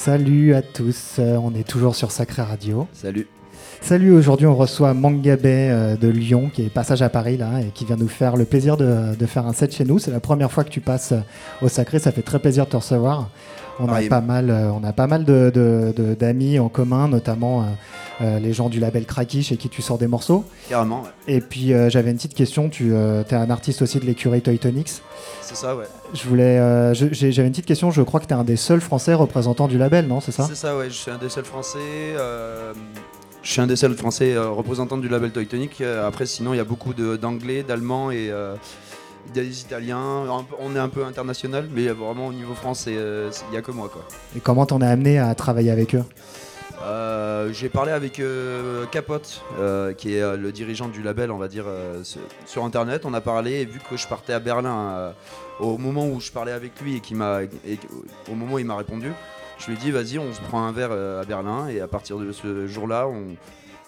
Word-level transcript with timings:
Salut 0.00 0.54
à 0.54 0.62
tous, 0.62 1.16
euh, 1.18 1.36
on 1.42 1.52
est 1.54 1.68
toujours 1.68 1.96
sur 1.96 2.12
Sacré 2.12 2.40
Radio. 2.40 2.86
Salut. 2.92 3.26
Salut, 3.80 4.12
aujourd'hui 4.12 4.46
on 4.46 4.54
reçoit 4.54 4.92
Mangabé 4.92 5.70
euh, 5.70 5.96
de 5.96 6.08
Lyon 6.08 6.50
qui 6.52 6.62
est 6.62 6.68
passage 6.68 7.00
à 7.00 7.08
Paris 7.08 7.36
là 7.38 7.60
et 7.60 7.70
qui 7.72 7.84
vient 7.86 7.96
nous 7.96 8.08
faire 8.08 8.36
le 8.36 8.44
plaisir 8.44 8.76
de, 8.76 9.14
de 9.18 9.26
faire 9.26 9.46
un 9.46 9.52
set 9.54 9.74
chez 9.74 9.84
nous. 9.84 9.98
C'est 9.98 10.10
la 10.10 10.20
première 10.20 10.52
fois 10.52 10.64
que 10.64 10.68
tu 10.68 10.80
passes 10.80 11.12
euh, 11.12 11.20
au 11.62 11.68
Sacré, 11.68 11.98
ça 11.98 12.12
fait 12.12 12.22
très 12.22 12.38
plaisir 12.38 12.66
de 12.66 12.70
te 12.70 12.76
recevoir. 12.76 13.30
On 13.80 13.88
a 13.88 14.02
pas 14.08 14.20
mal, 14.20 14.50
euh, 14.50 14.70
on 14.72 14.82
a 14.84 14.92
pas 14.92 15.06
mal 15.06 15.24
de- 15.24 15.50
de- 15.54 15.94
de- 15.96 16.14
d'amis 16.14 16.58
en 16.58 16.68
commun, 16.68 17.06
notamment 17.08 17.64
euh, 18.20 18.40
les 18.40 18.52
gens 18.52 18.68
du 18.68 18.80
label 18.80 19.06
Cracky 19.06 19.42
chez 19.44 19.56
qui 19.56 19.68
tu 19.68 19.80
sors 19.82 19.96
des 19.98 20.08
morceaux. 20.08 20.44
Carrément, 20.68 21.02
ouais. 21.02 21.34
Et 21.36 21.40
puis 21.40 21.72
euh, 21.72 21.88
j'avais 21.88 22.10
une 22.10 22.16
petite 22.16 22.34
question, 22.34 22.68
tu 22.68 22.92
es 22.92 23.34
un 23.34 23.50
artiste 23.50 23.80
aussi 23.80 24.00
de 24.00 24.04
l'écurie 24.04 24.42
Toy 24.42 24.58
Tonics. 24.58 25.00
c'est 25.40 25.56
ça, 25.56 25.76
ouais. 25.76 25.84
Je 26.12 26.28
voulais, 26.28 26.58
j'avais 26.94 27.46
une 27.46 27.52
petite 27.52 27.66
question, 27.66 27.90
je 27.92 28.02
crois 28.02 28.18
que 28.20 28.26
tu 28.26 28.34
es 28.34 28.36
un 28.36 28.44
des 28.44 28.56
seuls 28.56 28.80
français 28.80 29.14
représentants 29.14 29.68
du 29.68 29.78
label, 29.78 30.08
non 30.08 30.20
C'est 30.20 30.32
ça? 30.32 30.46
C'est 30.48 30.56
ça, 30.56 30.76
ouais. 30.76 30.86
Je 30.90 30.94
suis 30.94 31.10
un 31.12 31.18
des 31.18 31.28
seuls 31.28 31.44
français. 31.44 31.78
Je 33.48 33.54
suis 33.54 33.62
un 33.62 33.66
des 33.66 33.76
seuls 33.76 33.94
français 33.94 34.34
euh, 34.34 34.50
représentants 34.50 34.98
du 34.98 35.08
label 35.08 35.30
Toytonic. 35.30 35.80
Euh, 35.80 36.06
après, 36.06 36.26
sinon, 36.26 36.52
il 36.52 36.58
y 36.58 36.60
a 36.60 36.64
beaucoup 36.64 36.92
d'anglais, 36.92 37.62
d'allemands 37.62 38.10
et 38.10 38.28
euh, 38.30 38.54
des 39.32 39.62
italiens. 39.62 40.26
On 40.60 40.76
est 40.76 40.78
un 40.78 40.90
peu 40.90 41.02
international, 41.02 41.66
mais 41.74 41.88
vraiment 41.88 42.26
au 42.26 42.32
niveau 42.34 42.52
français, 42.52 42.92
euh, 42.94 43.30
il 43.48 43.52
n'y 43.52 43.56
a 43.56 43.62
que 43.62 43.70
moi, 43.70 43.88
quoi. 43.90 44.04
Et 44.36 44.40
comment 44.40 44.66
t'en 44.66 44.82
as 44.82 44.88
amené 44.88 45.18
à 45.18 45.34
travailler 45.34 45.70
avec 45.70 45.94
eux? 45.94 46.04
Euh, 46.82 47.50
J'ai 47.54 47.70
parlé 47.70 47.90
avec 47.90 48.20
euh, 48.20 48.84
Capote, 48.92 49.40
euh, 49.58 49.94
qui 49.94 50.14
est 50.14 50.36
le 50.36 50.52
dirigeant 50.52 50.88
du 50.88 51.02
label, 51.02 51.30
on 51.30 51.38
va 51.38 51.48
dire, 51.48 51.64
sur- 52.44 52.64
internet. 52.66 53.06
On 53.06 53.14
a 53.14 53.22
parlé 53.22 53.62
et 53.62 53.64
vu 53.64 53.80
que 53.88 53.96
je 53.96 54.06
partais 54.06 54.34
à 54.34 54.40
Berlin 54.40 55.14
au 55.58 55.78
moment 55.78 56.06
où 56.06 56.20
je 56.20 56.30
parlais 56.30 56.52
avec 56.52 56.78
lui 56.82 56.96
et, 56.96 57.00
qu'il 57.00 57.16
m'a, 57.16 57.44
et 57.44 57.78
au 58.30 58.34
moment 58.34 58.56
où 58.56 58.58
il 58.58 58.66
m'a 58.66 58.76
répondu, 58.76 59.10
je 59.58 59.66
lui 59.66 59.74
ai 59.74 59.76
dit 59.76 59.90
vas-y, 59.90 60.18
on 60.18 60.32
se 60.32 60.40
prend 60.40 60.64
un 60.64 60.72
verre 60.72 60.90
euh, 60.92 61.20
à 61.20 61.24
Berlin. 61.24 61.68
Et 61.68 61.80
à 61.80 61.88
partir 61.88 62.18
de 62.18 62.30
ce 62.32 62.66
jour-là, 62.66 63.06
on, 63.08 63.36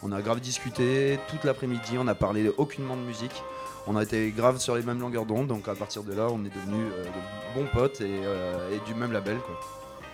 on 0.03 0.13
a 0.13 0.21
grave 0.23 0.41
discuté 0.41 1.19
toute 1.29 1.45
l'après-midi. 1.45 1.97
On 1.99 2.09
a 2.09 2.15
parlé 2.15 2.51
aucunement 2.59 2.97
de 2.97 3.03
musique. 3.03 3.43
On 3.87 3.97
a 3.97 4.03
été 4.03 4.31
grave 4.37 4.59
sur 4.59 4.77
les 4.77 4.83
mêmes 4.83 5.01
longueurs 5.01 5.27
d'onde. 5.27 5.47
Donc 5.48 5.69
à 5.69 5.75
partir 5.75 6.03
de 6.03 6.13
là, 6.15 6.29
on 6.31 6.41
est 6.45 6.55
devenus 6.55 6.93
euh, 6.98 7.05
de 7.05 7.61
bons 7.61 7.69
potes 7.73 8.01
et, 8.01 8.21
euh, 8.25 8.71
et 8.77 8.81
du 8.89 8.95
même 8.95 9.13
label. 9.13 9.37
Quoi. 9.39 9.59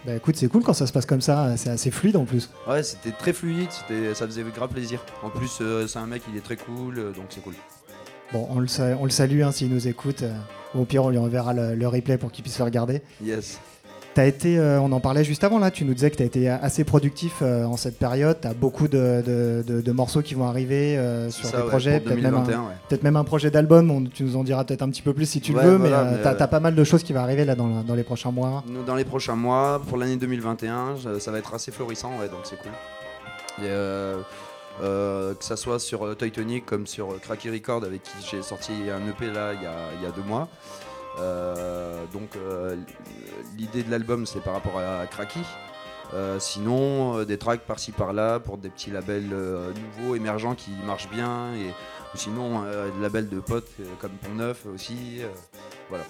Bah 0.05 0.15
écoute, 0.15 0.37
c'est 0.37 0.47
cool 0.49 0.63
quand 0.63 0.73
ça 0.75 0.87
se 0.87 0.93
passe 0.93 1.07
comme 1.07 1.21
ça, 1.21 1.57
c'est 1.57 1.71
assez 1.71 1.91
fluide 1.91 2.17
en 2.17 2.25
plus. 2.27 2.49
Ouais, 2.69 2.85
c'était 2.85 3.11
très 3.11 3.33
fluide, 3.33 3.69
c'était- 3.73 4.15
ça 4.15 4.25
faisait 4.27 4.45
grave 4.55 4.69
plaisir. 4.71 5.01
En 5.25 5.31
plus, 5.31 5.59
euh, 5.61 5.89
c'est 5.89 5.99
un 5.99 6.07
mec, 6.07 6.23
il 6.31 6.37
est 6.37 6.43
très 6.43 6.57
cool, 6.57 6.95
donc 7.13 7.25
c'est 7.31 7.43
cool. 7.43 7.55
Bon, 8.33 8.47
on 8.51 8.61
le, 8.61 8.69
sa- 8.69 8.97
on 9.01 9.05
le 9.05 9.11
salue 9.11 9.43
hein, 9.43 9.51
s'il 9.51 9.69
nous 9.69 9.89
écoute. 9.89 10.23
au 10.77 10.85
pire, 10.85 11.05
on 11.05 11.11
lui 11.11 11.19
enverra 11.19 11.55
le, 11.55 11.75
le 11.75 11.89
replay 11.89 12.19
pour 12.19 12.31
qu'il 12.31 12.45
puisse 12.45 12.59
le 12.59 12.65
regarder. 12.65 13.03
Yes. 13.21 13.59
T'as 14.17 14.25
été, 14.25 14.59
euh, 14.59 14.81
on 14.81 14.93
en 14.93 15.01
parlait 15.01 15.25
juste 15.25 15.45
avant 15.45 15.59
là, 15.59 15.71
tu 15.71 15.85
nous 15.85 15.93
disais 15.93 16.11
que 16.11 16.17
tu 16.17 16.23
as 16.23 16.27
été 16.27 16.49
assez 16.49 16.85
productif 16.85 17.35
euh, 17.43 17.67
en 17.67 17.77
cette 17.77 17.99
période. 17.99 18.39
Tu 18.41 18.49
as 18.49 18.55
beaucoup 18.55 18.89
de, 18.89 19.23
de- 19.27 19.63
de- 19.67 19.83
de 19.83 19.93
morceaux 19.93 20.23
qui 20.23 20.33
vont 20.33 20.47
arriver 20.47 20.97
euh, 20.97 21.29
sur 21.31 21.45
ça, 21.45 21.61
ouais, 21.63 21.69
projets, 21.69 22.01
peut-être 22.01 22.17
même, 22.23 22.35
un- 22.35 22.39
2021, 22.41 22.61
ouais. 22.63 22.67
peut-être 22.89 23.03
même 23.03 23.17
un 23.17 23.25
projet 23.25 23.51
d'album. 23.51 24.09
Tu 24.09 24.23
nous 24.25 24.37
en 24.39 24.43
diras 24.43 24.65
peut-être 24.65 24.81
un 24.81 24.89
petit 24.89 25.03
peu 25.03 25.13
plus 25.13 25.27
si 25.29 25.43
tu 25.43 25.53
le 25.53 25.61
veux, 25.61 25.77
voilà, 25.77 26.03
mais, 26.05 26.13
mais, 26.17 26.23
t'as 26.23 26.33
euh, 26.33 26.37
t'as 26.39 26.47
pas 26.47 26.61
mal 26.61 26.75
de 26.75 26.83
choses 26.83 27.03
qui 27.03 27.13
vont 27.13 27.21
arriver 27.21 27.45
là 27.45 27.55
dans, 27.55 27.83
les 27.95 28.05
prochains 28.05 28.31
mois. 28.31 28.65
Dans 28.87 28.95
les 28.95 29.05
prochains 29.05 29.37
mois, 29.37 29.83
pour 29.87 29.99
l'année 29.99 30.17
2021, 30.17 30.97
je- 30.97 31.19
ça 31.19 31.31
va 31.31 31.37
être 31.39 31.53
assez 31.53 31.71
florissant, 31.71 32.13
ouais, 32.19 32.29
donc 32.31 32.41
c'est 32.45 32.57
cool. 32.57 32.73
Et, 33.63 33.69
que 34.81 35.35
ça 35.45 35.57
soit 35.57 35.79
sur 35.79 36.17
Toy 36.17 36.31
Tonic 36.31 36.65
comme 36.65 36.87
sur 36.87 37.21
Cracky 37.21 37.51
Record 37.51 37.85
avec 37.85 38.03
qui 38.03 38.13
j'ai 38.31 38.41
sorti 38.41 38.73
un 38.91 39.07
EP 39.11 39.31
là 39.31 39.53
il 39.53 39.63
y 39.63 39.67
a, 39.67 39.73
il 40.01 40.03
y 40.03 40.07
a 40.07 40.11
deux 40.11 40.23
mois. 40.27 40.49
Euh, 41.19 42.05
donc 42.13 42.37
euh, 42.37 42.77
l'idée 43.57 43.83
de 43.83 43.91
l'album 43.91 44.27
c'est 44.27 44.41
par 44.41 44.55
rapport 44.55 44.79
à 44.79 45.07
Cracky. 45.07 45.41
Euh, 46.15 46.39
sinon, 46.39 47.25
des 47.25 47.37
tracks 47.37 47.63
par-ci 47.63 47.91
par-là 47.91 48.39
pour 48.39 48.59
des 48.59 48.69
petits 48.69 48.93
labels 48.93 49.29
nouveaux, 49.29 50.15
émergents 50.15 50.55
qui 50.55 50.71
marchent 50.87 51.11
bien. 51.11 51.55
Et, 51.55 51.69
ou 52.15 52.17
sinon, 52.17 52.63
des 52.63 53.03
labels 53.03 53.29
de 53.29 53.41
potes 53.41 53.71
comme 54.01 54.13
Pont 54.13 54.35
Neuf 54.35 54.67
aussi. 54.73 55.23
voilà. 55.89 56.05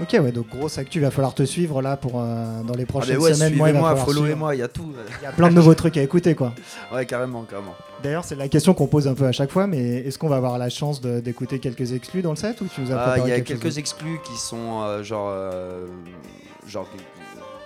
Ok, 0.00 0.10
ouais, 0.12 0.30
donc 0.30 0.48
grosse 0.50 0.76
actu, 0.76 0.98
il 0.98 1.02
va 1.02 1.10
falloir 1.10 1.32
te 1.34 1.42
suivre 1.44 1.80
là 1.80 1.96
pour 1.96 2.20
euh, 2.20 2.62
dans 2.64 2.74
les 2.74 2.82
Ah, 2.82 2.86
prochaines 2.86 3.16
mais 3.16 3.22
ouais, 3.24 3.32
semaines. 3.34 3.54
mois, 3.56 3.68
il 3.70 3.72
va 3.72 3.78
suivez-moi, 3.80 3.88
falloir 3.88 4.04
suivre. 4.06 4.18
followez-moi, 4.20 4.54
il 4.54 4.58
y 4.58 4.62
a 4.62 4.68
tout. 4.68 4.92
Il 5.20 5.24
y 5.24 5.26
a 5.26 5.32
plein 5.32 5.48
de 5.48 5.54
nouveaux 5.54 5.74
trucs 5.74 5.96
à 5.96 6.02
écouter 6.02 6.34
quoi. 6.34 6.52
Ouais, 6.92 7.06
carrément, 7.06 7.42
carrément. 7.44 7.74
D'ailleurs, 8.02 8.24
c'est 8.24 8.34
la 8.34 8.48
question 8.48 8.74
qu'on 8.74 8.88
pose 8.88 9.08
un 9.08 9.14
peu 9.14 9.24
à 9.24 9.32
chaque 9.32 9.50
fois, 9.50 9.66
mais 9.66 9.78
est-ce 9.78 10.18
qu'on 10.18 10.28
va 10.28 10.36
avoir 10.36 10.58
la 10.58 10.68
chance 10.68 11.00
d'écouter 11.00 11.60
quelques 11.60 11.92
exclus 11.92 12.20
dans 12.20 12.30
le 12.30 12.36
set 12.36 12.60
ou 12.60 12.66
tu 12.66 12.82
nous 12.82 12.92
as 12.92 12.96
Ah, 12.98 13.18
Il 13.20 13.28
y 13.28 13.32
a 13.32 13.40
quelques 13.40 13.78
exclus 13.78 14.18
qui 14.22 14.36
sont 14.38 14.82
euh, 14.82 15.02
genre, 15.02 15.28
euh, 15.30 15.86
genre 16.68 16.86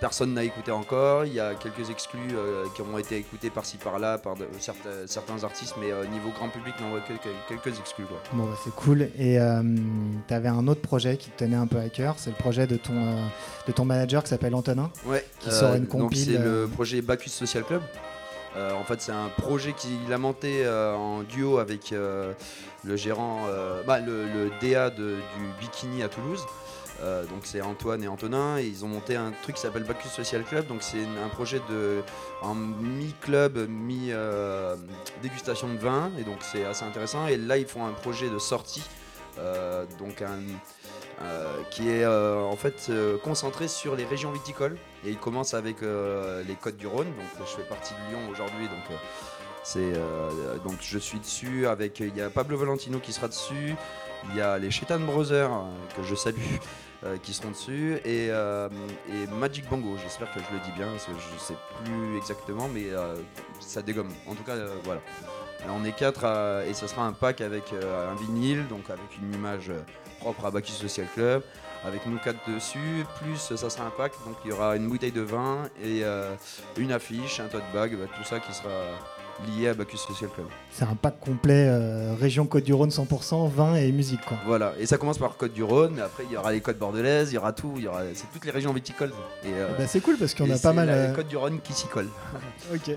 personne 0.00 0.34
n'a 0.34 0.42
écouté 0.44 0.70
encore. 0.72 1.24
Il 1.24 1.34
y 1.34 1.40
a 1.40 1.54
quelques 1.54 1.90
exclus 1.90 2.18
euh, 2.34 2.64
qui 2.74 2.82
ont 2.82 2.98
été 2.98 3.16
écoutés 3.16 3.50
par-ci 3.50 3.76
par-là 3.76 4.18
par 4.18 4.34
de- 4.34 4.48
certains, 4.58 5.06
certains 5.06 5.44
artistes, 5.44 5.74
mais 5.80 5.90
euh, 5.92 6.04
niveau 6.06 6.30
grand 6.30 6.48
public, 6.48 6.74
non, 6.80 6.94
ouais, 6.94 7.00
quelques, 7.06 7.28
quelques 7.48 7.78
exclus. 7.78 8.04
Quoi. 8.04 8.18
Bon, 8.32 8.44
bah, 8.46 8.56
c'est 8.64 8.74
cool. 8.74 9.02
Et 9.18 9.38
tu 10.28 10.34
avais 10.34 10.48
un 10.48 10.66
autre 10.68 10.80
projet 10.82 11.16
qui 11.16 11.30
te 11.30 11.38
tenait 11.44 11.56
un 11.56 11.66
peu 11.66 11.78
à 11.78 11.88
cœur, 11.88 12.14
c'est 12.18 12.30
le 12.30 12.36
projet 12.36 12.66
de 12.66 12.76
ton, 12.76 12.94
euh, 12.96 13.26
de 13.66 13.72
ton 13.72 13.84
manager 13.84 14.22
qui 14.22 14.30
s'appelle 14.30 14.54
Antonin. 14.54 14.90
Ouais, 15.04 15.24
Qui 15.40 15.50
sort 15.50 15.74
une 15.74 15.84
donc 15.84 15.90
compile, 16.02 16.24
c'est 16.24 16.36
euh, 16.38 16.62
le 16.64 16.68
projet 16.68 17.02
Bacchus 17.02 17.30
Social 17.30 17.64
Club. 17.64 17.82
Euh, 18.56 18.72
en 18.72 18.82
fait, 18.82 19.00
c'est 19.00 19.12
un 19.12 19.28
projet 19.36 19.72
qu'il 19.74 20.12
a 20.12 20.18
monté 20.18 20.64
euh, 20.64 20.92
en 20.96 21.22
duo 21.22 21.58
avec 21.58 21.92
euh, 21.92 22.32
le 22.84 22.96
gérant, 22.96 23.42
euh, 23.48 23.82
bah, 23.86 24.00
le, 24.00 24.24
le 24.24 24.50
DA 24.60 24.90
de- 24.90 25.14
du 25.36 25.44
Bikini 25.60 26.02
à 26.02 26.08
Toulouse. 26.08 26.44
Euh, 27.02 27.24
donc 27.24 27.40
c'est 27.44 27.62
Antoine 27.62 28.04
et 28.04 28.08
Antonin 28.08 28.58
et 28.58 28.66
ils 28.66 28.84
ont 28.84 28.88
monté 28.88 29.16
un 29.16 29.32
truc 29.42 29.56
qui 29.56 29.62
s'appelle 29.62 29.84
Bacchus 29.84 30.10
Social 30.10 30.44
Club. 30.44 30.66
Donc 30.66 30.82
c'est 30.82 31.02
un 31.02 31.28
projet 31.28 31.60
de 31.70 32.02
en 32.42 32.54
mi-club, 32.54 33.68
mi-dégustation 33.68 35.72
de 35.72 35.78
vin 35.78 36.10
et 36.18 36.24
donc 36.24 36.38
c'est 36.42 36.64
assez 36.64 36.84
intéressant. 36.84 37.26
Et 37.26 37.36
là 37.36 37.56
ils 37.56 37.66
font 37.66 37.86
un 37.86 37.92
projet 37.92 38.28
de 38.28 38.38
sortie, 38.38 38.82
euh, 39.38 39.86
donc 39.98 40.22
euh, 40.22 41.62
qui 41.70 41.88
est 41.88 42.04
euh, 42.04 42.40
en 42.40 42.56
fait 42.56 42.86
euh, 42.90 43.16
concentré 43.18 43.68
sur 43.68 43.96
les 43.96 44.04
régions 44.04 44.30
viticoles. 44.30 44.76
Et 45.04 45.10
il 45.10 45.18
commence 45.18 45.54
avec 45.54 45.82
euh, 45.82 46.42
les 46.46 46.54
Côtes 46.54 46.76
du 46.76 46.86
Rhône. 46.86 47.06
Donc 47.06 47.46
je 47.46 47.56
fais 47.56 47.62
partie 47.62 47.94
de 47.94 48.10
Lyon 48.10 48.20
aujourd'hui. 48.30 48.68
Donc 48.68 48.90
euh, 48.90 48.94
c'est 49.62 49.92
euh, 49.94 50.58
donc 50.64 50.76
je 50.80 50.98
suis 50.98 51.18
dessus 51.18 51.66
avec 51.66 52.00
il 52.00 52.14
y 52.16 52.20
a 52.20 52.28
Pablo 52.28 52.58
Valentino 52.58 52.98
qui 52.98 53.14
sera 53.14 53.28
dessus. 53.28 53.74
Il 54.30 54.36
y 54.36 54.42
a 54.42 54.58
les 54.58 54.70
Chetan 54.70 55.00
Brothers 55.00 55.50
euh, 55.50 55.70
que 55.96 56.02
je 56.02 56.14
salue 56.14 56.36
euh, 57.02 57.16
qui 57.16 57.32
seront 57.32 57.50
dessus 57.50 57.94
et, 58.04 58.28
euh, 58.30 58.68
Magic 59.32 59.66
Bongo. 59.70 59.96
J'espère 60.02 60.30
que 60.34 60.40
je 60.40 60.54
le 60.54 60.60
dis 60.60 60.72
bien 60.72 60.86
parce 60.86 61.06
que 61.06 61.12
je 61.12 61.38
sais 61.42 61.56
plus 61.82 62.18
exactement, 62.18 62.68
mais 62.68 62.90
euh, 62.90 63.14
ça 63.58 63.80
dégomme. 63.80 64.10
En 64.26 64.34
tout 64.34 64.42
cas, 64.42 64.56
voilà. 64.84 65.00
Là, 65.60 65.72
on 65.74 65.82
est 65.84 65.96
quatre 65.96 66.24
et 66.66 66.74
ce 66.74 66.86
sera 66.86 67.06
un 67.06 67.12
pack 67.12 67.40
avec 67.40 67.72
un 67.72 68.14
vinyle, 68.14 68.66
donc 68.68 68.88
avec 68.88 69.18
une 69.20 69.34
image 69.34 69.70
propre 70.18 70.46
à 70.46 70.50
Bacchus 70.50 70.72
Social 70.72 71.06
Club, 71.14 71.42
avec 71.84 72.06
nous 72.06 72.18
quatre 72.18 72.38
dessus, 72.50 73.04
plus 73.20 73.36
ça 73.36 73.68
sera 73.68 73.84
un 73.84 73.90
pack, 73.90 74.12
donc 74.26 74.36
il 74.44 74.50
y 74.50 74.52
aura 74.54 74.76
une 74.76 74.88
bouteille 74.88 75.12
de 75.12 75.20
vin 75.20 75.68
et 75.82 76.02
une 76.78 76.92
affiche, 76.92 77.40
un 77.40 77.48
tote 77.48 77.62
bag, 77.74 77.94
bah, 77.94 78.06
tout 78.16 78.24
ça 78.24 78.40
qui 78.40 78.54
sera 78.54 78.70
lié 79.48 79.68
à 79.68 79.74
Bacchus 79.74 79.98
Social 79.98 80.30
Club. 80.30 80.46
C'est 80.70 80.84
un 80.84 80.94
pack 80.94 81.18
complet 81.20 81.66
euh, 81.68 82.14
région 82.18 82.46
Côte-du-Rhône 82.46 82.90
100%, 82.90 83.50
vin 83.50 83.74
et 83.74 83.90
musique. 83.92 84.20
Quoi. 84.26 84.36
Voilà, 84.46 84.72
et 84.78 84.86
ça 84.86 84.98
commence 84.98 85.18
par 85.18 85.36
Côte 85.36 85.52
du 85.52 85.62
Rhône, 85.62 85.92
mais 85.96 86.02
après 86.02 86.24
il 86.28 86.32
y 86.32 86.36
aura 86.36 86.52
les 86.52 86.60
côtes 86.60 86.78
bordelaises, 86.78 87.30
il 87.32 87.34
y 87.34 87.38
aura 87.38 87.52
tout, 87.52 87.72
il 87.76 87.84
y 87.84 87.88
aura 87.88 88.02
c'est 88.14 88.30
toutes 88.32 88.44
les 88.44 88.50
régions 88.50 88.72
viticoles. 88.72 89.12
Et, 89.44 89.48
euh, 89.52 89.68
Bah, 89.78 89.86
c'est 89.86 90.00
cool 90.00 90.16
parce 90.16 90.34
qu'on 90.34 90.50
a 90.50 90.58
pas 90.58 90.72
mal. 90.72 90.88
la 90.88 90.92
euh, 90.94 91.14
Côte 91.14 91.28
du 91.28 91.36
Rhône 91.36 91.60
qui 91.62 91.72
s'y 91.72 91.86
colle. 91.86 92.08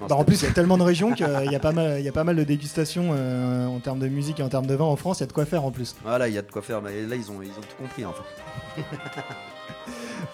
Bah, 0.07 0.15
en 0.15 0.23
plus, 0.23 0.41
il 0.41 0.45
y 0.45 0.49
a 0.49 0.53
tellement 0.53 0.77
de 0.77 0.83
régions 0.83 1.13
qu'il 1.13 1.27
y 1.27 1.55
a 1.55 1.59
pas 1.59 1.71
mal, 1.71 1.99
il 1.99 2.05
y 2.05 2.09
a 2.09 2.11
pas 2.11 2.23
mal 2.23 2.35
de 2.35 2.43
dégustations 2.43 3.09
euh, 3.13 3.65
en 3.65 3.79
termes 3.79 3.99
de 3.99 4.07
musique 4.07 4.39
et 4.39 4.43
en 4.43 4.49
termes 4.49 4.65
de 4.65 4.75
vin 4.75 4.85
en 4.85 4.95
France. 4.95 5.19
Il 5.19 5.21
y 5.21 5.23
a 5.23 5.27
de 5.27 5.33
quoi 5.33 5.45
faire 5.45 5.65
en 5.65 5.71
plus. 5.71 5.95
Voilà, 6.03 6.27
il 6.27 6.33
y 6.33 6.37
a 6.37 6.41
de 6.41 6.51
quoi 6.51 6.61
faire, 6.61 6.81
mais 6.81 7.01
là 7.01 7.15
ils 7.15 7.31
ont, 7.31 7.41
ils 7.41 7.49
ont 7.49 7.61
tout 7.61 7.75
compris 7.81 8.05
en 8.05 8.13
fait. 8.13 8.81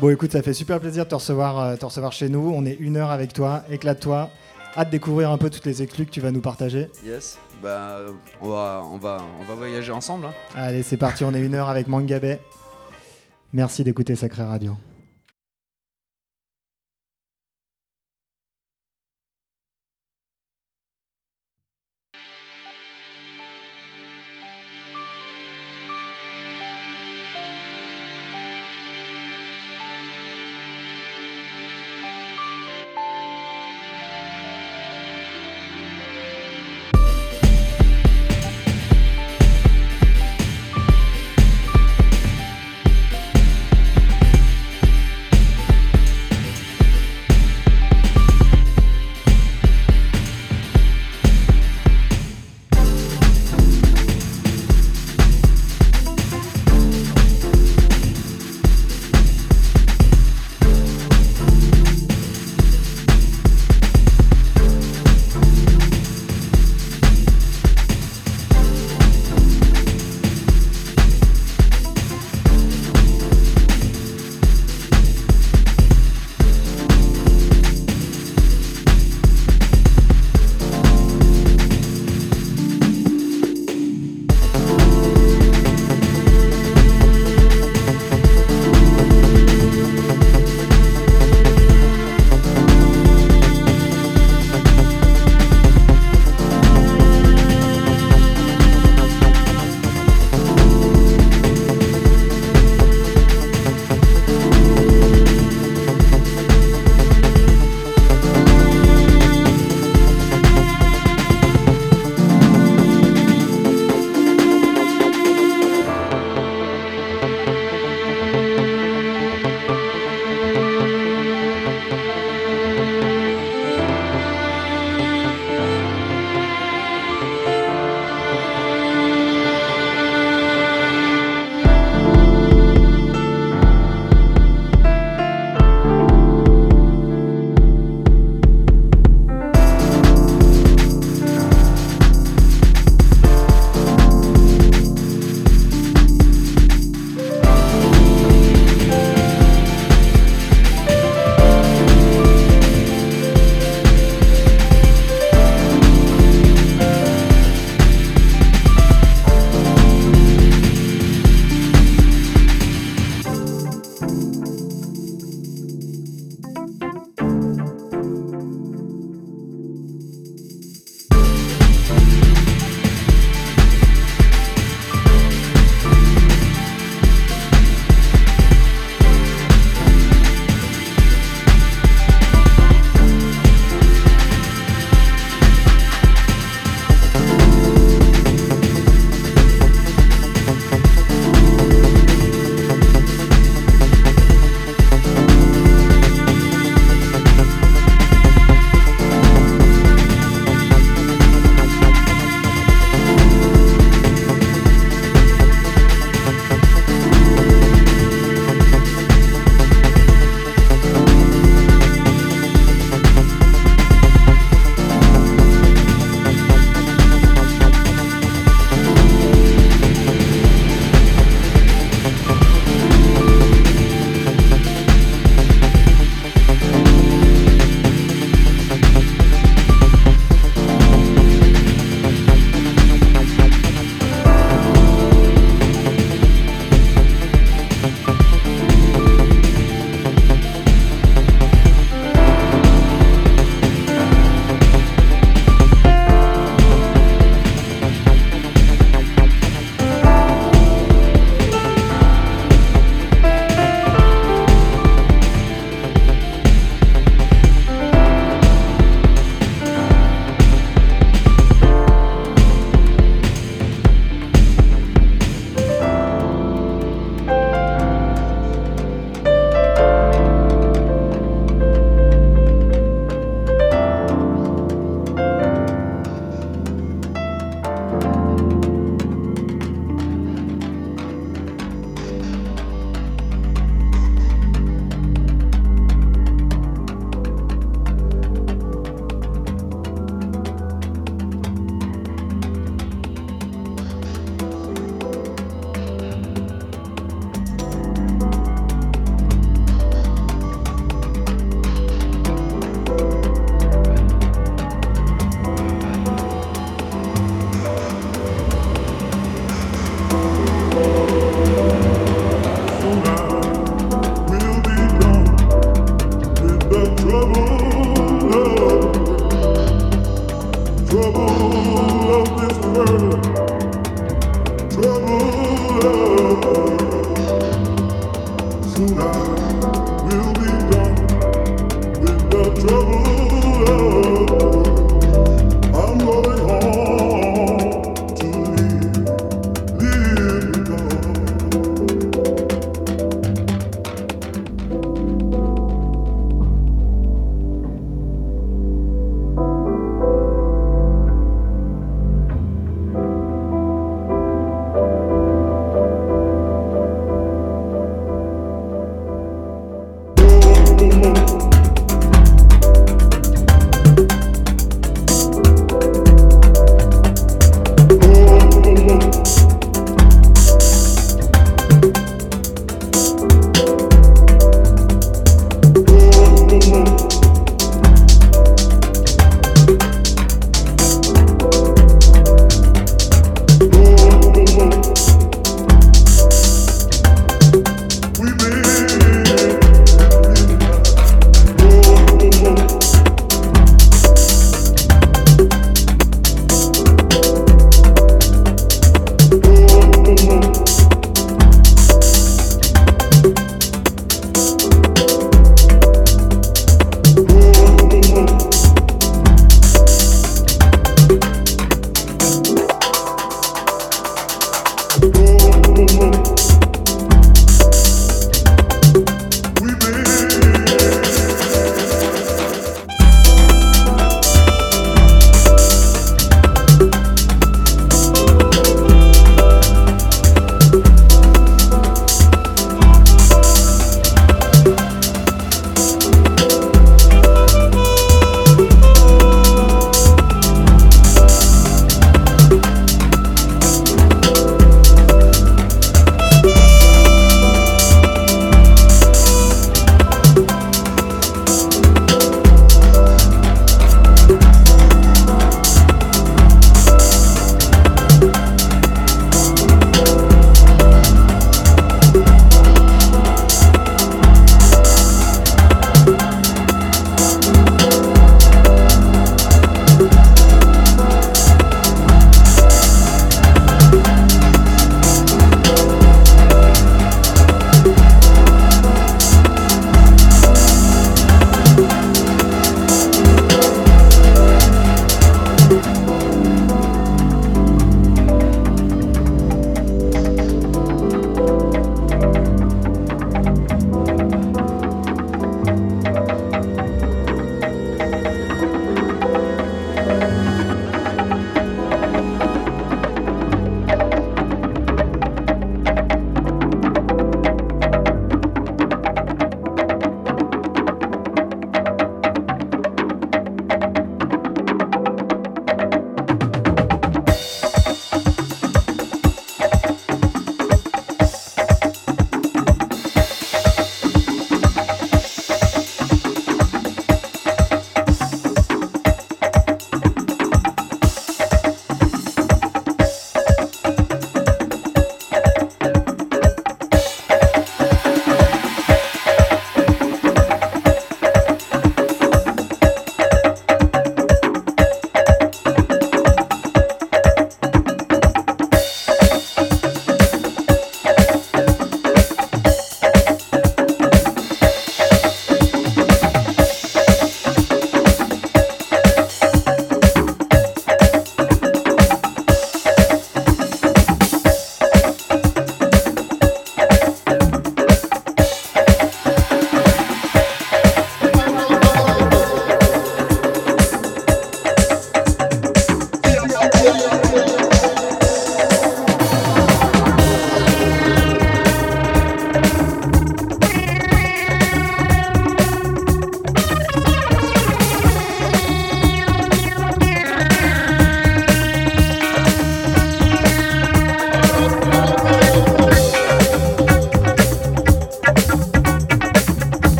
Bon, 0.00 0.10
écoute, 0.10 0.32
ça 0.32 0.42
fait 0.42 0.52
super 0.52 0.78
plaisir 0.80 1.04
de 1.04 1.08
te 1.08 1.14
recevoir, 1.14 1.78
te 1.78 1.84
recevoir 1.84 2.12
chez 2.12 2.28
nous. 2.28 2.52
On 2.54 2.64
est 2.66 2.76
une 2.78 2.98
heure 2.98 3.10
avec 3.10 3.32
toi. 3.32 3.62
Éclate-toi. 3.70 4.30
Hâte 4.76 4.88
de 4.88 4.92
découvrir 4.92 5.30
un 5.30 5.38
peu 5.38 5.50
toutes 5.50 5.64
les 5.66 5.82
exclus 5.82 6.06
que 6.06 6.10
tu 6.10 6.20
vas 6.20 6.30
nous 6.30 6.40
partager. 6.40 6.88
Yes, 7.04 7.38
bah 7.62 7.98
on 8.40 8.48
va, 8.48 8.82
on 8.92 8.96
va, 8.98 9.18
on 9.40 9.44
va 9.44 9.54
voyager 9.54 9.90
ensemble. 9.92 10.26
hein. 10.26 10.32
Allez, 10.54 10.82
c'est 10.82 10.96
parti. 10.96 11.24
On 11.24 11.34
est 11.34 11.40
une 11.40 11.54
heure 11.54 11.68
avec 11.68 11.88
Mangabé. 11.88 12.38
Merci 13.52 13.82
d'écouter 13.82 14.14
Sacré 14.14 14.42
Radio. 14.44 14.76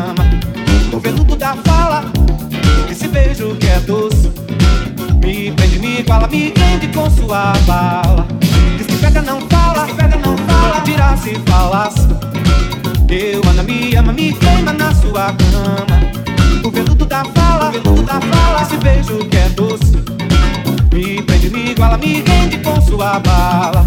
Cama. 0.00 0.24
O 0.92 0.98
veludo 0.98 1.36
da 1.36 1.54
fala, 1.64 2.04
esse 2.90 3.06
beijo 3.08 3.54
que 3.56 3.66
é 3.66 3.80
doce. 3.80 4.30
Me 5.22 5.52
prende, 5.52 5.78
me 5.78 6.00
iguala, 6.00 6.26
me 6.26 6.50
prende 6.50 6.88
com 6.88 7.10
sua 7.10 7.52
bala. 7.66 8.26
Diz 8.78 8.86
que 8.86 8.96
pega 8.96 9.22
não 9.22 9.40
fala, 9.48 9.84
diz 9.84 9.94
que 9.94 10.02
pega 10.02 10.16
não 10.16 10.36
fala, 10.38 10.80
dirá 10.80 11.16
se 11.16 11.34
falasse. 11.46 12.08
Eu 13.08 13.42
amo, 13.50 13.62
me 13.64 13.94
ama, 13.96 14.12
me 14.12 14.32
queima 14.32 14.72
na 14.72 14.94
sua 14.94 15.32
cama. 15.32 16.00
O 16.64 16.70
veludo 16.70 17.04
da 17.04 17.24
fala, 17.24 17.70
o 17.70 18.02
da 18.02 18.20
fala, 18.20 18.62
esse 18.62 18.76
beijo 18.78 19.18
que 19.28 19.36
é 19.36 19.48
doce. 19.50 19.96
Me 20.92 21.22
prende, 21.22 21.50
me 21.50 21.72
iguala, 21.72 21.98
me 21.98 22.22
rende 22.22 22.58
com 22.58 22.80
sua 22.80 23.18
bala. 23.20 23.84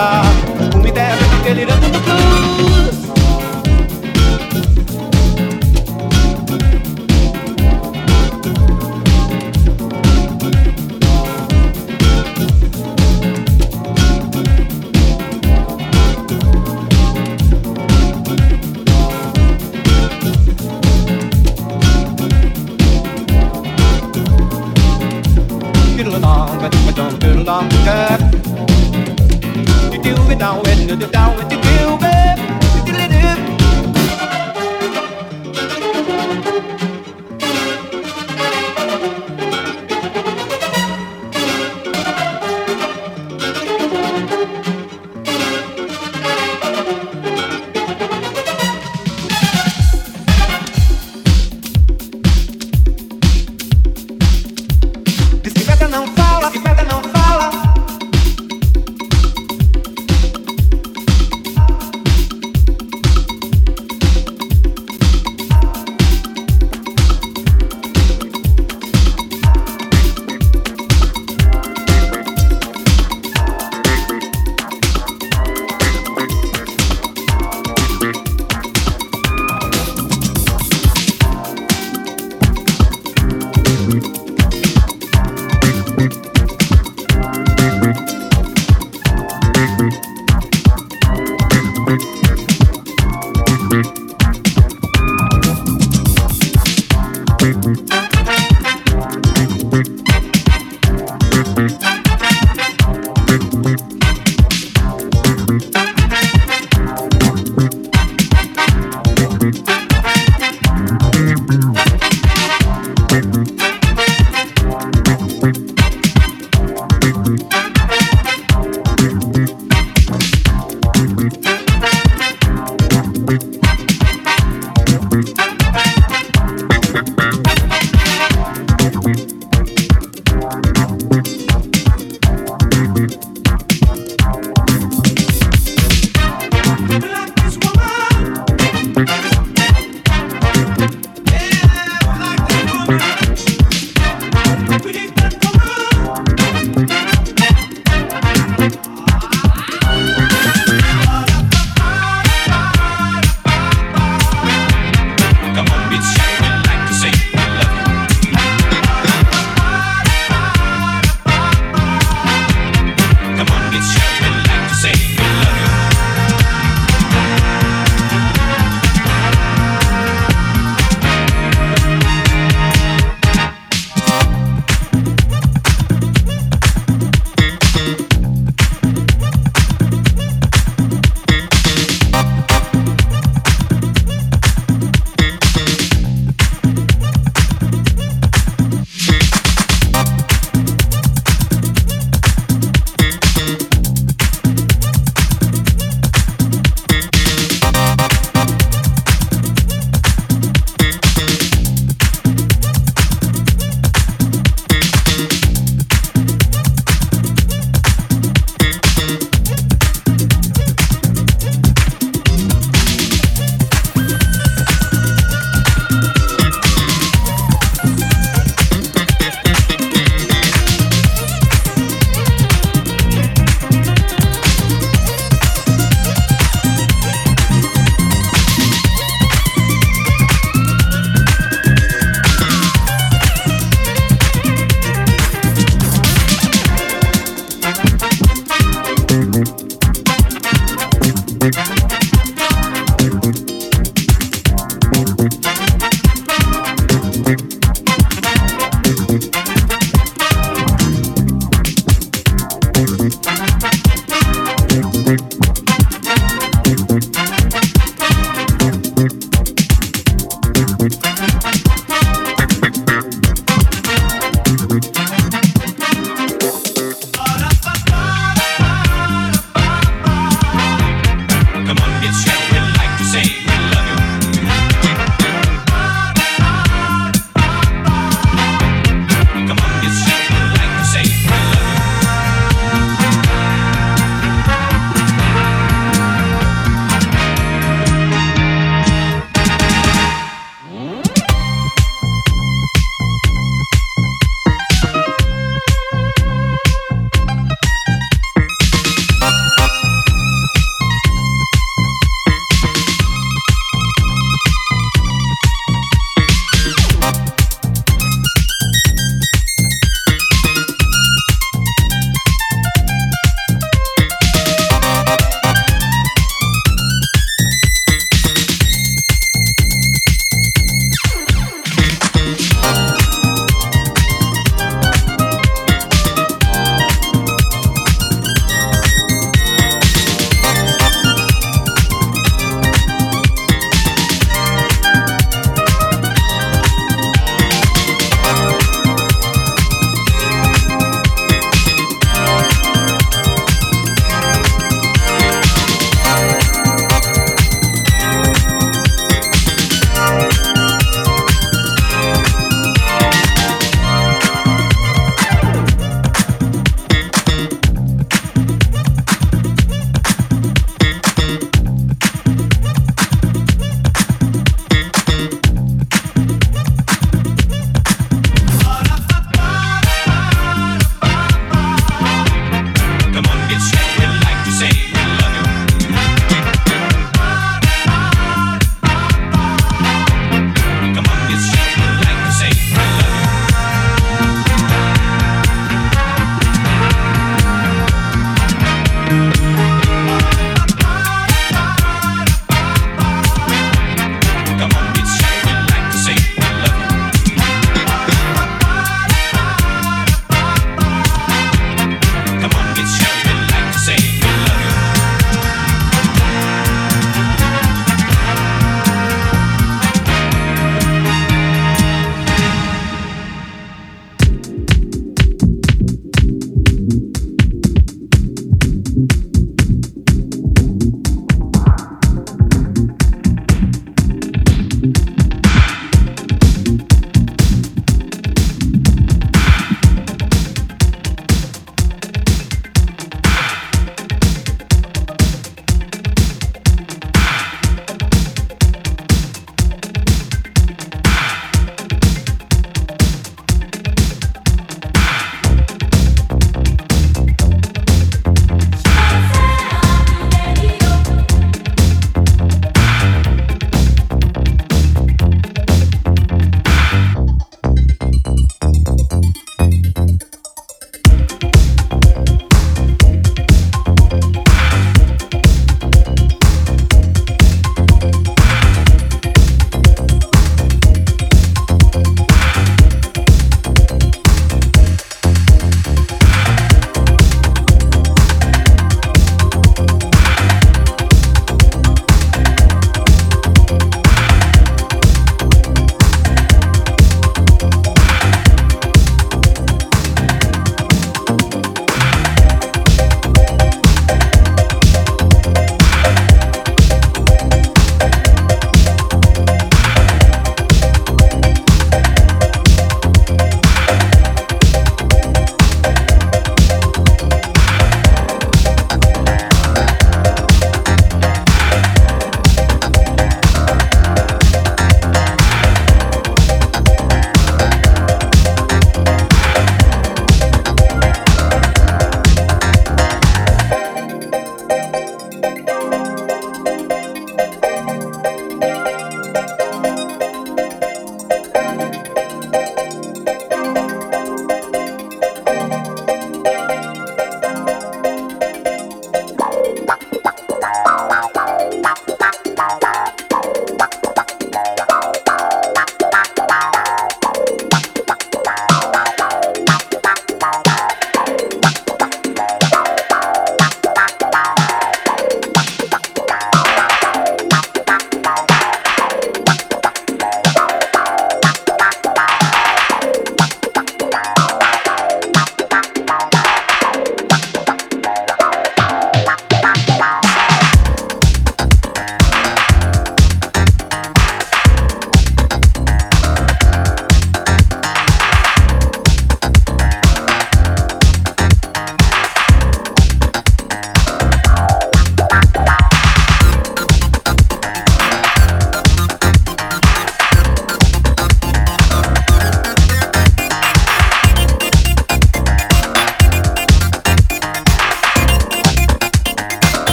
lugar. 0.00 0.39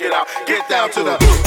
rock 0.00 0.06
it 0.06 0.12
out. 0.12 0.46
Get 0.46 0.68
down 0.68 0.90
to 0.92 1.02
the. 1.02 1.37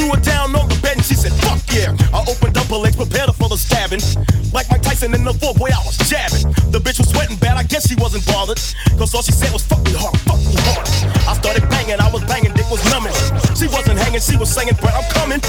Threw 0.00 0.16
her 0.16 0.24
down 0.24 0.56
on 0.56 0.64
the 0.64 0.80
bed 0.80 0.96
and 0.96 1.04
she 1.04 1.12
said, 1.12 1.28
Fuck 1.44 1.60
yeah. 1.76 1.92
I 2.08 2.24
opened 2.24 2.56
up 2.56 2.72
her 2.72 2.80
legs, 2.80 2.96
prepared 2.96 3.28
her 3.28 3.36
for 3.36 3.52
the 3.52 3.60
stabbing. 3.60 4.00
Like 4.48 4.64
Mike 4.72 4.80
Tyson 4.80 5.12
in 5.12 5.28
the 5.28 5.36
floor, 5.36 5.52
boy, 5.52 5.68
I 5.68 5.76
was 5.84 6.00
jabbing. 6.08 6.48
The 6.72 6.80
bitch 6.80 6.96
was 6.96 7.12
sweating 7.12 7.36
bad, 7.36 7.60
I 7.60 7.68
guess 7.68 7.84
she 7.84 8.00
wasn't 8.00 8.24
bothered. 8.24 8.56
Cause 8.96 9.12
all 9.12 9.20
she 9.20 9.36
said 9.36 9.52
was, 9.52 9.60
Fuck 9.60 9.84
me 9.84 9.92
hard, 9.92 10.16
fuck 10.24 10.40
me 10.40 10.56
hard. 10.72 10.88
I 11.28 11.36
started 11.36 11.68
banging, 11.68 12.00
I 12.00 12.08
was 12.08 12.24
banging, 12.24 12.56
dick 12.56 12.64
was 12.72 12.80
numbing. 12.88 13.12
She 13.60 13.68
wasn't 13.68 14.00
hanging, 14.00 14.24
she 14.24 14.40
was 14.40 14.48
saying, 14.48 14.72
Brett, 14.80 14.96
I'm 14.96 15.04
coming. 15.12 15.44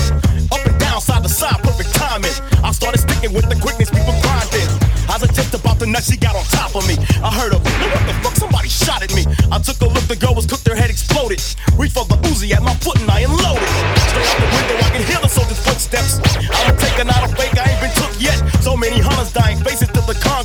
Up 0.52 0.60
and 0.68 0.76
down, 0.84 1.00
side 1.00 1.24
to 1.24 1.32
side, 1.32 1.56
perfect 1.64 1.96
timing. 1.96 2.36
I 2.60 2.76
started 2.76 3.00
sticking 3.00 3.32
with 3.32 3.48
the 3.48 3.56
quickness, 3.56 3.88
people 3.88 4.12
grinding. 4.20 4.68
I 5.08 5.16
was 5.16 5.32
just 5.32 5.56
about 5.56 5.80
to 5.80 5.88
nut, 5.88 6.04
she 6.04 6.20
got 6.20 6.36
on 6.36 6.44
top 6.52 6.76
of 6.76 6.84
me. 6.92 7.00
I 7.24 7.32
heard 7.32 7.56
her, 7.56 7.62
what 7.64 8.04
the 8.04 8.16
fuck, 8.20 8.36
somebody 8.36 8.68
shot 8.68 9.00
at 9.00 9.16
me. 9.16 9.24
I 9.48 9.64
took 9.64 9.80
a 9.80 9.88
look, 9.88 10.04
the 10.12 10.20
girl 10.20 10.36
was 10.36 10.44
cooked, 10.44 10.68
her 10.68 10.76
head 10.76 10.92
exploded. 10.92 11.40
Reached 11.80 11.96
for 11.96 12.04
the 12.04 12.20
Uzi 12.28 12.52
at 12.52 12.60
my 12.64 12.76
foot 12.84 13.00
and 13.00 13.08
I 13.08 13.24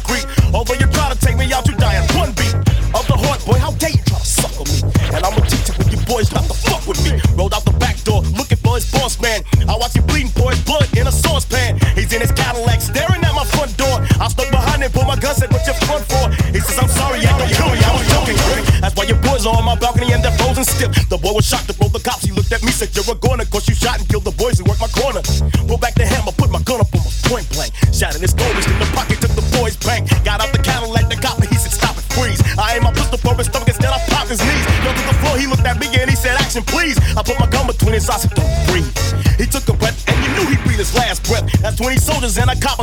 concrete. 0.06 0.54
Although 0.54 0.74
you 0.74 0.86
try 0.92 1.12
to 1.12 1.18
take 1.18 1.36
me 1.36 1.52
out, 1.52 1.66
you 1.66 1.74
die 1.76 1.98
in 1.98 2.06
one 2.16 2.32
beat. 2.32 2.54
Of 2.94 3.06
the 3.08 3.16
heart, 3.18 3.44
boy, 3.44 3.58
how 3.58 3.72
dare 3.72 3.90
you 3.90 4.02
try 4.06 4.18
to 4.18 4.24
suck 4.24 4.54
on 4.56 4.66
me? 4.70 4.80
And 5.12 5.20
I'ma 5.24 5.40
teach 5.44 5.68
you 5.68 5.74
when 5.76 5.88
you 5.90 6.00
boys 6.06 6.32
not 6.32 6.44
to 6.46 6.54
fuck 6.54 6.86
with 6.86 7.02
me. 7.04 7.20
Rolled 7.34 7.52
out 7.52 7.64
the 7.64 7.76
back 7.76 8.00
door, 8.04 8.22
looking 8.38 8.58
for 8.58 8.76
his 8.76 8.90
boss 8.90 9.20
man. 9.20 9.42
I 9.68 9.76
watch 9.76 9.94
him 9.94 10.06
bleeding 10.06 10.32
for 10.32 10.50
his 10.50 10.62
blood 10.64 10.86
in 10.96 11.06
a 11.06 11.12
saucepan. 11.12 11.78
He's 11.94 12.12
in 12.12 12.20
his 12.20 12.32
Cadillac, 12.32 12.80
staring 12.80 13.22
at 13.22 13.34
my 13.34 13.44
front 13.44 13.76
door. 13.76 14.00
I 14.20 14.28
stuck 14.28 14.50
behind 14.50 14.82
him, 14.82 14.92
pull 14.92 15.04
my 15.04 15.16
gun, 15.16 15.34
said, 15.34 15.52
What 15.52 15.66
you 15.66 15.74
front 15.84 16.04
for? 16.08 16.24
He 16.54 16.60
says, 16.60 16.78
I'm 16.78 16.88
sorry, 16.88 17.20
I 17.26 17.36
don't 17.36 17.52
kill 17.52 17.68
me, 17.68 17.80
I 17.82 17.92
was 17.92 18.06
joking. 18.08 18.38
That's 18.80 18.94
why 18.96 19.04
your 19.04 19.20
boys 19.20 19.44
are 19.44 19.56
on 19.56 19.64
my 19.64 19.76
balcony 19.76 20.12
and 20.12 20.22
they're 20.22 20.36
frozen 20.38 20.64
stiff. 20.64 20.94
The 21.10 21.18
boy 21.18 21.34
was 21.34 21.44
shocked 21.44 21.68
to 21.68 21.74
roll 21.80 21.90
the 21.90 22.00
cops. 22.00 22.15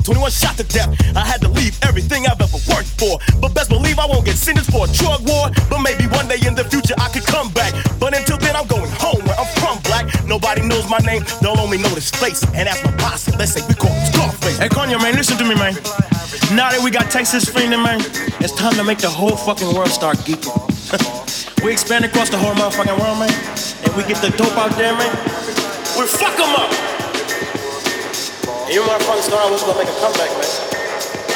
21 0.03 0.31
shot 0.31 0.57
to 0.57 0.63
death. 0.63 0.91
I 1.15 1.25
had 1.25 1.41
to 1.41 1.49
leave 1.49 1.77
everything 1.83 2.27
I've 2.27 2.39
ever 2.39 2.59
worked 2.67 2.91
for. 2.99 3.19
But 3.39 3.55
best 3.55 3.69
believe 3.69 3.99
I 3.99 4.05
won't 4.05 4.25
get 4.25 4.35
sentenced 4.35 4.71
for 4.71 4.85
a 4.85 4.89
drug 4.91 5.27
war. 5.27 5.49
But 5.69 5.79
maybe 5.79 6.07
one 6.11 6.27
day 6.27 6.39
in 6.45 6.55
the 6.55 6.63
future 6.63 6.93
I 6.97 7.09
could 7.09 7.25
come 7.25 7.51
back. 7.51 7.73
But 7.99 8.15
until 8.15 8.37
then, 8.37 8.55
I'm 8.55 8.67
going 8.67 8.91
home 8.99 9.23
where 9.23 9.39
I'm 9.39 9.49
from, 9.59 9.79
black. 9.83 10.05
Nobody 10.27 10.61
knows 10.61 10.89
my 10.89 10.99
name, 10.99 11.23
they'll 11.41 11.59
only 11.59 11.77
know 11.77 11.89
this 11.95 12.11
face. 12.11 12.43
And 12.53 12.67
that's 12.67 12.83
my 12.83 12.91
posse, 12.97 13.31
let's 13.37 13.53
say 13.53 13.65
we 13.67 13.75
call 13.75 13.91
him 13.91 14.05
Scarface. 14.11 14.57
Hey, 14.59 14.69
Kanye, 14.69 14.99
man, 15.01 15.15
listen 15.15 15.37
to 15.37 15.45
me, 15.45 15.55
man. 15.55 15.73
Now 16.51 16.69
that 16.69 16.81
we 16.83 16.91
got 16.91 17.09
Texas 17.09 17.49
freedom, 17.49 17.83
man, 17.83 17.99
it's 18.43 18.53
time 18.53 18.73
to 18.73 18.83
make 18.83 18.99
the 18.99 19.09
whole 19.09 19.35
fucking 19.35 19.73
world 19.73 19.89
start 19.89 20.17
geeking. 20.27 20.53
we 21.63 21.71
expand 21.71 22.05
across 22.05 22.29
the 22.29 22.37
whole 22.37 22.53
motherfucking 22.53 22.99
world, 22.99 23.19
man, 23.19 23.31
and 23.83 23.91
we 23.95 24.03
get 24.03 24.21
the 24.21 24.29
dope 24.37 24.57
out 24.57 24.75
there, 24.77 24.93
man. 24.93 25.11
We 25.97 26.05
fuck 26.07 26.32
you 28.73 28.81
remember 28.81 29.03
from 29.03 29.17
the 29.17 29.21
star. 29.21 29.39
I 29.39 29.51
was 29.51 29.61
gonna 29.61 29.77
make 29.77 29.87
a 29.87 29.93
comeback, 30.01 30.33
man. 30.33 30.49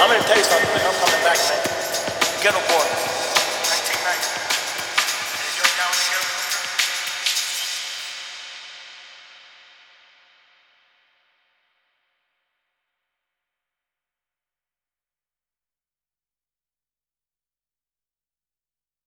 I'm 0.02 0.10
in 0.10 0.18
the 0.18 0.28
taste, 0.28 0.50
I'm 0.50 0.58
coming 0.58 1.22
back, 1.22 1.38
man. 1.38 2.42
Get 2.42 2.56
a 2.56 2.62
boy. 2.66 2.97